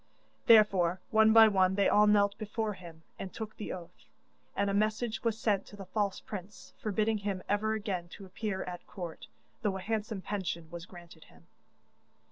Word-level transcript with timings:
Therefore 0.47 0.99
one 1.11 1.31
by 1.31 1.47
one 1.47 1.75
they 1.75 1.87
all 1.87 2.07
knelt 2.07 2.35
before 2.39 2.73
him 2.73 3.03
and 3.19 3.31
took 3.31 3.55
the 3.57 3.71
oath, 3.71 4.07
and 4.55 4.67
a 4.67 4.73
message 4.73 5.23
was 5.23 5.37
sent 5.37 5.67
to 5.67 5.75
the 5.75 5.85
false 5.85 6.19
prince, 6.19 6.73
forbidding 6.79 7.19
him 7.19 7.43
ever 7.47 7.73
again 7.75 8.07
to 8.13 8.25
appear 8.25 8.63
at 8.63 8.87
court, 8.87 9.27
though 9.61 9.77
a 9.77 9.81
handsome 9.81 10.21
pension 10.23 10.71
was 10.71 10.87
granted 10.87 11.25
him. 11.25 11.45